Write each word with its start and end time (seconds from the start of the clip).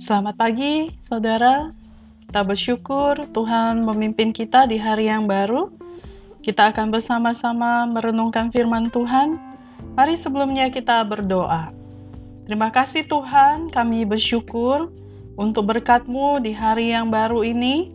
Selamat 0.00 0.32
pagi, 0.40 0.88
saudara. 1.04 1.76
Kita 2.24 2.40
bersyukur 2.40 3.20
Tuhan 3.36 3.84
memimpin 3.84 4.32
kita 4.32 4.64
di 4.64 4.80
hari 4.80 5.12
yang 5.12 5.28
baru. 5.28 5.68
Kita 6.40 6.72
akan 6.72 6.88
bersama-sama 6.88 7.84
merenungkan 7.84 8.48
firman 8.48 8.88
Tuhan. 8.88 9.36
Mari 10.00 10.16
sebelumnya 10.16 10.72
kita 10.72 11.04
berdoa. 11.04 11.68
Terima 12.48 12.72
kasih 12.72 13.04
Tuhan, 13.12 13.68
kami 13.68 14.08
bersyukur 14.08 14.88
untuk 15.36 15.68
berkat-Mu 15.68 16.40
di 16.40 16.56
hari 16.56 16.96
yang 16.96 17.12
baru 17.12 17.44
ini. 17.44 17.92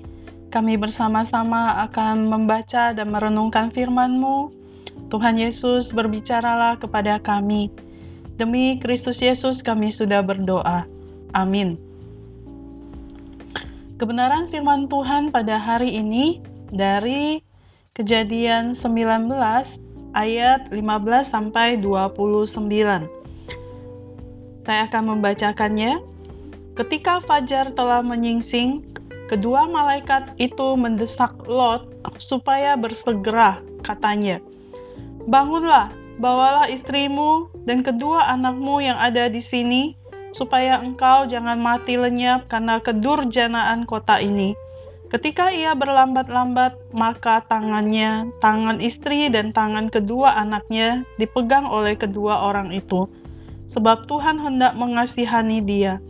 Kami 0.54 0.78
bersama-sama 0.78 1.90
akan 1.90 2.30
membaca 2.30 2.94
dan 2.94 3.10
merenungkan 3.10 3.74
firman-Mu. 3.74 4.54
Tuhan 5.10 5.42
Yesus 5.42 5.90
berbicaralah 5.90 6.78
kepada 6.78 7.18
kami. 7.18 7.74
Demi 8.38 8.78
Kristus 8.78 9.26
Yesus 9.26 9.66
kami 9.66 9.90
sudah 9.90 10.22
berdoa. 10.22 10.86
Amin. 11.34 11.85
Kebenaran 13.96 14.52
firman 14.52 14.92
Tuhan 14.92 15.32
pada 15.32 15.56
hari 15.56 15.96
ini 15.96 16.44
dari 16.68 17.40
Kejadian 17.96 18.76
19 18.76 19.32
ayat 20.12 20.68
15 20.68 20.76
sampai 21.24 21.80
29. 21.80 22.60
Saya 24.68 24.82
akan 24.92 25.04
membacakannya. 25.16 26.04
Ketika 26.76 27.24
fajar 27.24 27.72
telah 27.72 28.04
menyingsing, 28.04 28.84
kedua 29.32 29.64
malaikat 29.64 30.36
itu 30.44 30.76
mendesak 30.76 31.32
Lot 31.48 31.88
supaya 32.20 32.76
bersegera, 32.76 33.64
katanya. 33.80 34.44
Bangunlah, 35.24 35.88
bawalah 36.20 36.68
istrimu 36.68 37.48
dan 37.64 37.80
kedua 37.80 38.28
anakmu 38.28 38.84
yang 38.84 39.00
ada 39.00 39.32
di 39.32 39.40
sini, 39.40 39.96
supaya 40.36 40.84
engkau 40.84 41.24
jangan 41.32 41.56
mati 41.56 41.96
lenyap 41.96 42.52
karena 42.52 42.84
kedurjanaan 42.84 43.88
kota 43.88 44.20
ini. 44.20 44.52
Ketika 45.08 45.48
ia 45.48 45.72
berlambat-lambat, 45.72 46.76
maka 46.92 47.40
tangannya, 47.48 48.28
tangan 48.44 48.84
istri 48.84 49.32
dan 49.32 49.56
tangan 49.56 49.88
kedua 49.88 50.36
anaknya 50.36 51.08
dipegang 51.16 51.64
oleh 51.72 51.96
kedua 51.96 52.52
orang 52.52 52.76
itu, 52.76 53.08
sebab 53.72 54.04
Tuhan 54.12 54.36
hendak 54.44 54.76
mengasihani 54.76 55.64
dia. 55.64 56.04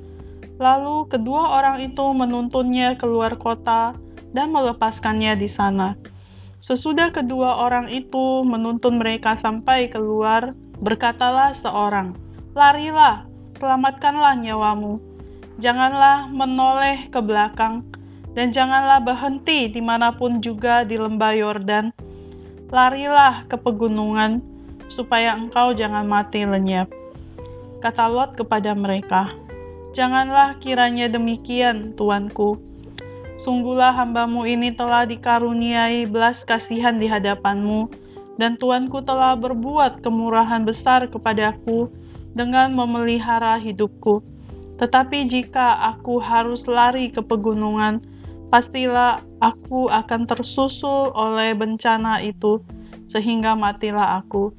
Lalu 0.57 1.05
kedua 1.05 1.61
orang 1.61 1.85
itu 1.85 2.01
menuntunnya 2.17 2.97
keluar 2.97 3.37
kota 3.37 3.93
dan 4.33 4.49
melepaskannya 4.49 5.37
di 5.37 5.51
sana. 5.51 5.93
Sesudah 6.63 7.13
kedua 7.13 7.61
orang 7.67 7.91
itu 7.93 8.41
menuntun 8.41 8.97
mereka 8.97 9.37
sampai 9.37 9.91
keluar, 9.91 10.55
berkatalah 10.81 11.53
seorang, 11.53 12.17
"Larilah, 12.57 13.34
selamatkanlah 13.57 14.39
nyawamu. 14.39 14.99
Janganlah 15.57 16.27
menoleh 16.29 17.07
ke 17.07 17.19
belakang, 17.23 17.87
dan 18.35 18.51
janganlah 18.51 18.99
berhenti 18.99 19.71
di 19.71 19.79
mana 19.79 20.11
pun 20.11 20.43
juga 20.43 20.83
di 20.83 20.99
lembah 20.99 21.33
Yordan. 21.33 21.95
Larilah 22.69 23.47
ke 23.47 23.55
pegunungan, 23.55 24.43
supaya 24.91 25.33
engkau 25.39 25.71
jangan 25.71 26.03
mati 26.03 26.43
lenyap." 26.43 26.91
Kata 27.79 28.11
Lot 28.11 28.35
kepada 28.35 28.75
mereka, 28.75 29.31
Janganlah 29.95 30.59
kiranya 30.59 31.07
demikian, 31.07 31.95
tuanku. 31.95 32.59
Sungguhlah 33.39 33.95
hambamu 33.95 34.43
ini 34.43 34.75
telah 34.75 35.07
dikaruniai 35.07 36.03
belas 36.03 36.43
kasihan 36.43 36.99
di 36.99 37.07
hadapanmu, 37.07 37.87
dan 38.35 38.59
tuanku 38.59 38.99
telah 39.07 39.39
berbuat 39.39 40.03
kemurahan 40.03 40.67
besar 40.67 41.07
kepadaku 41.07 41.87
dengan 42.35 42.75
memelihara 42.75 43.55
hidupku. 43.57 44.21
Tetapi 44.75 45.31
jika 45.31 45.95
aku 45.95 46.19
harus 46.19 46.67
lari 46.67 47.07
ke 47.09 47.23
pegunungan, 47.23 48.03
pastilah 48.51 49.23
aku 49.39 49.87
akan 49.87 50.27
tersusul 50.27 51.15
oleh 51.15 51.55
bencana 51.55 52.19
itu, 52.19 52.59
sehingga 53.07 53.55
matilah 53.55 54.19
aku 54.19 54.51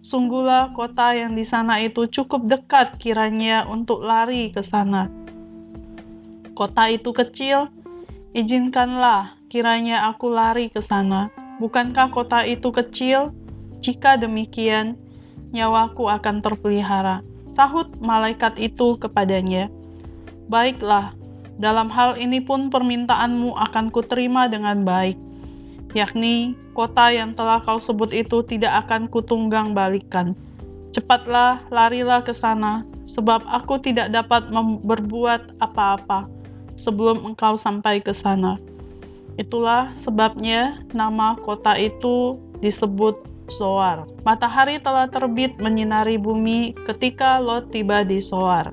Sungguhlah 0.00 0.72
kota 0.72 1.12
yang 1.12 1.36
di 1.36 1.44
sana 1.44 1.76
itu 1.84 2.08
cukup 2.08 2.48
dekat 2.48 2.96
kiranya 2.96 3.68
untuk 3.68 4.00
lari 4.00 4.48
ke 4.48 4.64
sana. 4.64 5.12
Kota 6.56 6.88
itu 6.88 7.12
kecil, 7.12 7.68
izinkanlah 8.32 9.36
kiranya 9.52 10.08
aku 10.08 10.32
lari 10.32 10.72
ke 10.72 10.80
sana. 10.80 11.28
Bukankah 11.60 12.08
kota 12.08 12.48
itu 12.48 12.72
kecil? 12.72 13.36
Jika 13.84 14.16
demikian, 14.16 14.96
nyawaku 15.50 16.06
akan 16.10 16.42
terpelihara. 16.42 17.22
Sahut 17.54 17.90
malaikat 17.98 18.56
itu 18.58 18.94
kepadanya. 18.96 19.66
Baiklah, 20.50 21.14
dalam 21.58 21.90
hal 21.90 22.18
ini 22.18 22.42
pun 22.42 22.70
permintaanmu 22.70 23.54
akan 23.58 23.90
kuterima 23.90 24.46
dengan 24.46 24.82
baik 24.86 25.30
yakni 25.94 26.54
kota 26.72 27.10
yang 27.10 27.34
telah 27.34 27.58
kau 27.62 27.82
sebut 27.82 28.14
itu 28.14 28.42
tidak 28.46 28.86
akan 28.86 29.10
kutunggang 29.10 29.74
balikan. 29.74 30.38
Cepatlah, 30.90 31.62
larilah 31.70 32.22
ke 32.22 32.34
sana, 32.34 32.82
sebab 33.06 33.46
aku 33.46 33.78
tidak 33.78 34.10
dapat 34.10 34.50
berbuat 34.82 35.58
apa-apa 35.62 36.26
sebelum 36.74 37.22
engkau 37.22 37.54
sampai 37.54 38.02
ke 38.02 38.10
sana. 38.10 38.58
Itulah 39.38 39.94
sebabnya 39.94 40.82
nama 40.90 41.38
kota 41.38 41.78
itu 41.78 42.38
disebut 42.58 43.22
Soar. 43.50 44.08
Matahari 44.24 44.78
telah 44.80 45.10
terbit 45.10 45.58
menyinari 45.58 46.16
bumi 46.16 46.72
ketika 46.88 47.42
Lot 47.42 47.68
tiba 47.74 48.06
di 48.06 48.22
Soar. 48.22 48.72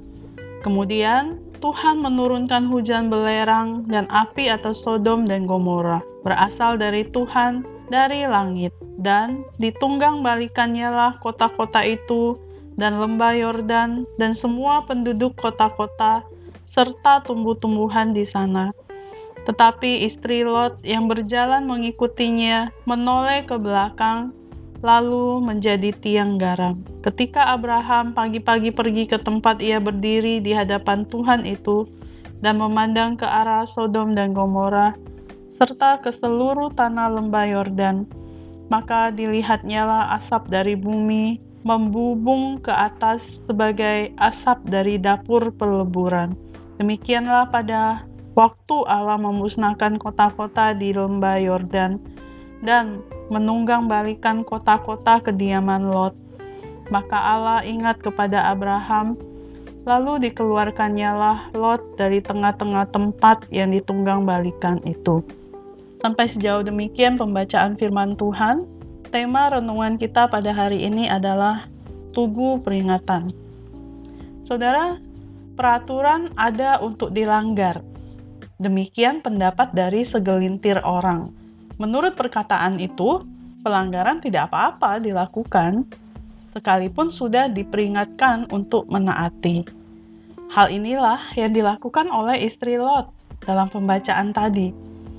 Kemudian 0.61 1.41
Tuhan 1.57 2.05
menurunkan 2.05 2.69
hujan 2.69 3.09
belerang 3.09 3.89
dan 3.89 4.05
api 4.13 4.45
atas 4.47 4.85
Sodom 4.85 5.25
dan 5.25 5.49
Gomora, 5.49 6.05
berasal 6.21 6.77
dari 6.77 7.01
Tuhan 7.09 7.65
dari 7.89 8.29
langit, 8.29 8.71
dan 9.01 9.41
ditunggang 9.57 10.21
balikannya 10.21 10.89
lah 10.89 11.13
kota-kota 11.17 11.81
itu 11.81 12.37
dan 12.77 13.01
lembah 13.01 13.33
Yordan 13.33 14.05
dan 14.21 14.37
semua 14.37 14.85
penduduk 14.85 15.33
kota-kota 15.41 16.21
serta 16.69 17.25
tumbuh-tumbuhan 17.25 18.13
di 18.13 18.21
sana. 18.21 18.69
Tetapi 19.47 20.03
istri 20.03 20.43
Lot 20.43 20.83
yang 20.83 21.07
berjalan 21.07 21.63
mengikutinya 21.65 22.69
menoleh 22.83 23.47
ke 23.47 23.55
belakang 23.55 24.35
lalu 24.85 25.41
menjadi 25.41 25.89
tiang 26.03 26.37
garam. 26.37 26.81
Ketika 27.01 27.53
Abraham 27.53 28.13
pagi-pagi 28.13 28.69
pergi 28.69 29.09
ke 29.09 29.17
tempat 29.17 29.61
ia 29.61 29.81
berdiri 29.81 30.37
di 30.43 30.53
hadapan 30.53 31.07
Tuhan 31.09 31.45
itu 31.45 31.89
dan 32.45 32.61
memandang 32.61 33.17
ke 33.17 33.25
arah 33.25 33.65
Sodom 33.65 34.13
dan 34.13 34.37
Gomora 34.37 34.93
serta 35.49 35.97
ke 35.97 36.13
seluruh 36.13 36.69
tanah 36.77 37.17
lembah 37.17 37.49
Yordan, 37.49 38.05
maka 38.69 39.09
dilihatnyalah 39.09 40.13
asap 40.21 40.53
dari 40.53 40.77
bumi 40.77 41.41
membubung 41.65 42.61
ke 42.61 42.69
atas 42.69 43.41
sebagai 43.49 44.13
asap 44.21 44.61
dari 44.69 45.01
dapur 45.01 45.49
peleburan. 45.57 46.37
Demikianlah 46.77 47.49
pada 47.49 48.05
waktu 48.37 48.77
Allah 48.85 49.17
memusnahkan 49.17 49.97
kota-kota 49.97 50.77
di 50.77 50.93
lembah 50.93 51.41
Yordan 51.41 51.97
dan 52.63 53.03
menunggang 53.29 53.85
balikan 53.85 54.41
kota-kota 54.41 55.21
kediaman 55.21 55.89
Lot. 55.89 56.15
Maka 56.87 57.19
Allah 57.19 57.61
ingat 57.67 57.99
kepada 57.99 58.47
Abraham, 58.47 59.19
lalu 59.83 60.29
dikeluarkannya 60.29 61.11
lah 61.11 61.39
Lot 61.51 61.83
dari 61.99 62.23
tengah-tengah 62.23 62.87
tempat 62.91 63.47
yang 63.51 63.75
ditunggang 63.75 64.23
balikan 64.23 64.79
itu. 64.87 65.19
Sampai 65.97 66.29
sejauh 66.29 66.61
demikian 66.61 67.17
pembacaan 67.17 67.75
firman 67.75 68.13
Tuhan. 68.15 68.63
Tema 69.07 69.47
renungan 69.47 69.95
kita 69.95 70.27
pada 70.27 70.51
hari 70.51 70.83
ini 70.83 71.07
adalah 71.07 71.65
Tugu 72.11 72.59
Peringatan. 72.59 73.31
Saudara, 74.43 74.99
peraturan 75.55 76.35
ada 76.35 76.77
untuk 76.83 77.15
dilanggar. 77.15 77.79
Demikian 78.59 79.23
pendapat 79.23 79.71
dari 79.71 80.03
segelintir 80.03 80.83
orang. 80.83 81.46
Menurut 81.77 82.17
perkataan 82.17 82.81
itu, 82.81 83.21
pelanggaran 83.61 84.17
tidak 84.17 84.49
apa-apa 84.49 84.97
dilakukan, 84.97 85.85
sekalipun 86.49 87.13
sudah 87.13 87.45
diperingatkan 87.53 88.49
untuk 88.49 88.89
menaati. 88.89 89.61
Hal 90.49 90.73
inilah 90.73 91.21
yang 91.37 91.53
dilakukan 91.53 92.09
oleh 92.09 92.49
istri 92.49 92.81
Lot 92.81 93.13
dalam 93.45 93.69
pembacaan 93.69 94.33
tadi. 94.33 94.73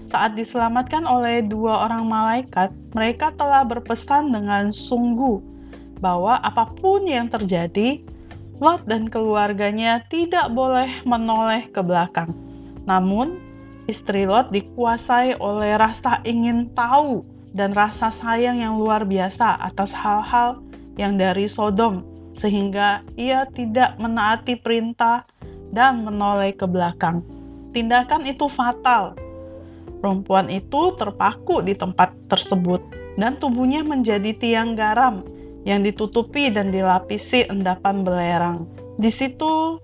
Saat 0.08 0.34
diselamatkan 0.34 1.04
oleh 1.04 1.44
dua 1.44 1.86
orang 1.86 2.08
malaikat, 2.08 2.72
mereka 2.96 3.30
telah 3.36 3.62
berpesan 3.62 4.32
dengan 4.32 4.72
sungguh 4.72 5.38
bahwa 6.02 6.40
apa 6.42 6.66
pun 6.80 7.04
yang 7.06 7.30
terjadi, 7.30 8.02
Lot 8.58 8.82
dan 8.90 9.06
keluarganya 9.06 10.02
tidak 10.10 10.50
boleh 10.50 10.90
menoleh 11.06 11.70
ke 11.70 11.78
belakang. 11.78 12.34
Namun, 12.88 13.38
istri 13.88 14.28
Lot 14.28 14.52
dikuasai 14.52 15.40
oleh 15.40 15.80
rasa 15.80 16.20
ingin 16.28 16.68
tahu 16.76 17.24
dan 17.56 17.72
rasa 17.72 18.12
sayang 18.12 18.60
yang 18.60 18.76
luar 18.76 19.08
biasa 19.08 19.58
atas 19.64 19.90
hal-hal 19.96 20.60
yang 21.00 21.16
dari 21.16 21.48
Sodom, 21.48 22.04
sehingga 22.36 23.00
ia 23.16 23.48
tidak 23.56 23.96
menaati 23.96 24.60
perintah 24.60 25.24
dan 25.72 26.04
menoleh 26.04 26.52
ke 26.52 26.68
belakang. 26.68 27.24
Tindakan 27.72 28.28
itu 28.28 28.46
fatal. 28.46 29.16
Perempuan 29.98 30.46
itu 30.52 30.94
terpaku 30.94 31.64
di 31.64 31.74
tempat 31.74 32.12
tersebut, 32.30 32.78
dan 33.18 33.40
tubuhnya 33.40 33.82
menjadi 33.82 34.30
tiang 34.36 34.78
garam 34.78 35.24
yang 35.66 35.82
ditutupi 35.82 36.52
dan 36.52 36.70
dilapisi 36.70 37.48
endapan 37.50 38.06
belerang. 38.06 38.68
Di 39.00 39.10
situ, 39.10 39.82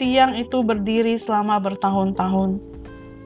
tiang 0.00 0.32
itu 0.38 0.64
berdiri 0.64 1.20
selama 1.20 1.60
bertahun-tahun. 1.60 2.56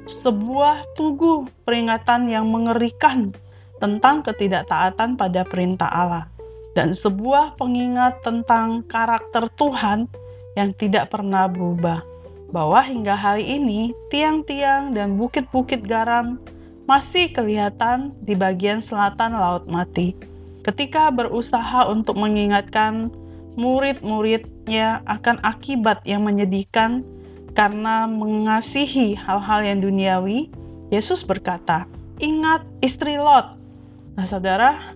Sebuah 0.05 0.85
tugu 0.95 1.49
peringatan 1.65 2.29
yang 2.29 2.53
mengerikan 2.53 3.33
tentang 3.81 4.21
ketidaktaatan 4.21 5.17
pada 5.17 5.43
perintah 5.49 5.89
Allah, 5.89 6.25
dan 6.77 6.93
sebuah 6.93 7.57
pengingat 7.57 8.21
tentang 8.21 8.85
karakter 8.85 9.49
Tuhan 9.57 10.07
yang 10.61 10.77
tidak 10.77 11.09
pernah 11.09 11.49
berubah. 11.49 12.05
Bahwa 12.55 12.85
hingga 12.85 13.19
hari 13.19 13.59
ini, 13.59 13.97
tiang-tiang 14.13 14.95
dan 14.95 15.19
bukit-bukit 15.19 15.83
garam 15.89 16.39
masih 16.85 17.33
kelihatan 17.33 18.13
di 18.23 18.37
bagian 18.37 18.85
selatan 18.85 19.33
Laut 19.35 19.65
Mati 19.67 20.35
ketika 20.65 21.13
berusaha 21.13 21.87
untuk 21.93 22.17
mengingatkan 22.17 23.13
murid-muridnya 23.55 25.05
akan 25.05 25.39
akibat 25.45 26.01
yang 26.09 26.25
menyedihkan 26.25 27.05
karena 27.55 28.11
mengasihi 28.11 29.15
hal-hal 29.15 29.63
yang 29.63 29.79
duniawi, 29.79 30.51
Yesus 30.91 31.23
berkata, 31.23 31.87
"Ingat 32.19 32.67
istri 32.83 33.15
Lot." 33.15 33.55
Nah, 34.19 34.27
saudara, 34.27 34.95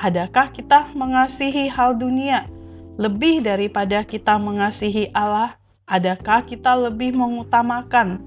adakah 0.00 0.52
kita 0.52 0.92
mengasihi 0.92 1.68
hal 1.72 1.96
dunia 1.96 2.48
lebih 3.00 3.44
daripada 3.44 4.04
kita 4.04 4.36
mengasihi 4.36 5.12
Allah? 5.16 5.56
Adakah 5.88 6.44
kita 6.44 6.76
lebih 6.76 7.16
mengutamakan 7.16 8.20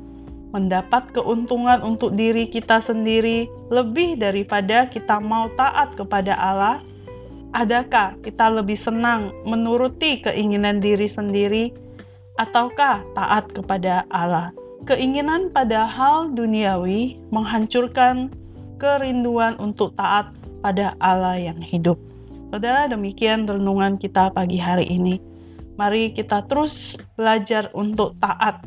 mendapat 0.50 1.14
keuntungan 1.14 1.86
untuk 1.86 2.18
diri 2.18 2.50
kita 2.50 2.82
sendiri 2.82 3.46
lebih 3.70 4.18
daripada 4.18 4.90
kita 4.90 5.22
mau 5.22 5.50
taat 5.54 5.94
kepada 5.94 6.34
Allah? 6.38 6.82
Adakah 7.54 8.18
kita 8.22 8.50
lebih 8.50 8.78
senang 8.78 9.34
menuruti 9.46 10.22
keinginan 10.22 10.78
diri 10.78 11.10
sendiri 11.10 11.74
ataukah 12.40 13.04
taat 13.14 13.52
kepada 13.52 14.08
Allah? 14.10 14.56
Keinginan 14.88 15.52
pada 15.52 15.84
hal 15.84 16.32
duniawi 16.32 17.20
menghancurkan 17.36 18.32
kerinduan 18.80 19.60
untuk 19.60 19.92
taat 20.00 20.32
pada 20.64 20.96
Allah 21.04 21.36
yang 21.36 21.60
hidup. 21.60 22.00
Saudara, 22.50 22.88
demikian 22.88 23.46
renungan 23.46 24.00
kita 24.00 24.32
pagi 24.32 24.58
hari 24.58 24.88
ini. 24.88 25.20
Mari 25.76 26.16
kita 26.16 26.48
terus 26.48 26.96
belajar 27.20 27.70
untuk 27.76 28.16
taat 28.24 28.64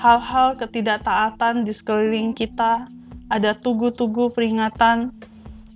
hal-hal 0.00 0.58
ketidaktaatan 0.58 1.62
di 1.62 1.70
sekeliling 1.70 2.34
kita, 2.34 2.90
ada 3.30 3.54
tugu-tugu 3.54 4.34
peringatan 4.34 5.14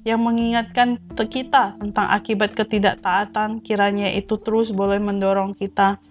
yang 0.03 0.21
mengingatkan 0.27 0.99
kita 1.15 1.79
tentang 1.79 2.07
akibat 2.11 2.59
ketidaktaatan, 2.59 3.63
kiranya 3.63 4.11
itu 4.11 4.35
terus 4.43 4.75
boleh 4.75 4.99
mendorong 4.99 5.55
kita 5.55 6.03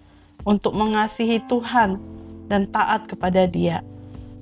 untuk 0.46 0.72
mengasihi 0.72 1.42
Tuhan 1.50 1.98
dan 2.46 2.70
taat 2.70 3.10
kepada 3.10 3.50
Dia. 3.50 3.82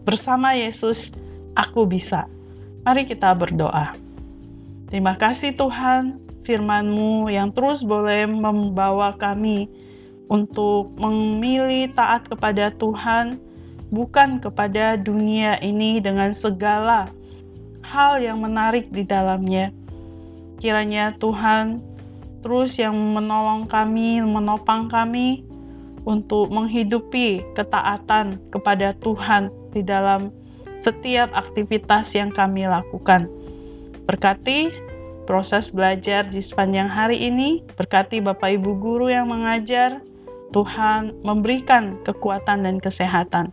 Bersama 0.04 0.52
Yesus, 0.52 1.16
aku 1.56 1.88
bisa. 1.88 2.28
Mari 2.84 3.08
kita 3.08 3.32
berdoa. 3.32 3.96
Terima 4.92 5.16
kasih 5.16 5.56
Tuhan, 5.56 6.20
firman-Mu 6.44 7.32
yang 7.32 7.50
terus 7.56 7.80
boleh 7.80 8.28
membawa 8.28 9.16
kami 9.16 9.66
untuk 10.28 10.92
memilih 11.00 11.88
taat 11.96 12.28
kepada 12.28 12.68
Tuhan, 12.76 13.40
bukan 13.88 14.44
kepada 14.44 15.00
dunia 15.00 15.56
ini 15.64 16.04
dengan 16.04 16.36
segala 16.36 17.08
hal 17.80 18.20
yang 18.20 18.44
menarik 18.44 18.92
di 18.92 19.08
dalamnya. 19.08 19.72
Kiranya 20.60 21.16
Tuhan 21.16 21.80
terus 22.44 22.76
yang 22.76 22.92
menolong 22.92 23.64
kami, 23.64 24.20
menopang 24.20 24.92
kami 24.92 25.53
untuk 26.04 26.52
menghidupi 26.52 27.44
ketaatan 27.56 28.40
kepada 28.52 28.92
Tuhan 29.00 29.48
di 29.72 29.80
dalam 29.80 30.32
setiap 30.80 31.32
aktivitas 31.32 32.12
yang 32.12 32.28
kami 32.28 32.68
lakukan. 32.68 33.28
Berkati 34.04 34.68
proses 35.24 35.72
belajar 35.72 36.28
di 36.28 36.44
sepanjang 36.44 36.88
hari 36.88 37.16
ini, 37.16 37.64
berkati 37.80 38.20
Bapak 38.20 38.60
Ibu 38.60 38.76
guru 38.76 39.08
yang 39.08 39.32
mengajar, 39.32 40.04
Tuhan 40.52 41.16
memberikan 41.24 41.96
kekuatan 42.04 42.68
dan 42.68 42.76
kesehatan. 42.78 43.50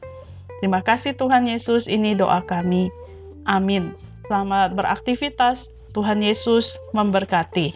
Terima 0.60 0.84
kasih 0.84 1.16
Tuhan 1.18 1.48
Yesus, 1.48 1.88
ini 1.88 2.14
doa 2.14 2.44
kami. 2.46 2.92
Amin. 3.50 3.98
Selamat 4.30 4.78
beraktivitas. 4.78 5.74
Tuhan 5.92 6.24
Yesus 6.24 6.80
memberkati. 6.96 7.76